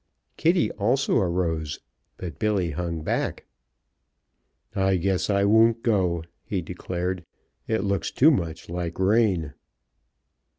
Kitty 0.35 0.71
also 0.79 1.19
arose, 1.19 1.77
but 2.17 2.39
Billy 2.39 2.71
hung 2.71 3.03
back. 3.03 3.45
"I 4.75 4.95
guess 4.95 5.29
I 5.29 5.43
won't 5.43 5.83
go," 5.83 6.23
he 6.43 6.63
declared. 6.63 7.23
"It 7.67 7.83
looks 7.83 8.09
too 8.09 8.31
much 8.31 8.67
like 8.67 8.97
rain." 8.97 9.53